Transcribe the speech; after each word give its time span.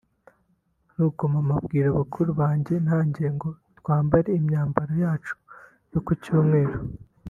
nuko 0.95 1.21
mama 1.33 1.53
abwira 1.59 1.87
bakuru 1.97 2.29
banjye 2.41 2.75
nanjye 2.87 3.23
ngo 3.35 3.49
twambare 3.77 4.29
imyambaro 4.39 4.93
yacu 5.03 5.33
yo 5.91 5.99
ku 6.05 6.13
Cyumweru 6.23 6.77